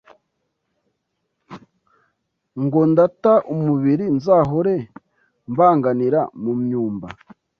Ngo 2.63 2.79
ndata 2.91 3.33
umubiri 3.53 4.05
nzahore 4.17 4.75
mbanganira 5.51 6.21
mu 6.43 6.53
Myumba 6.61 7.07